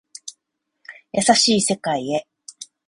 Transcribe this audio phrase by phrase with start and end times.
[1.11, 2.25] 優しい世界へ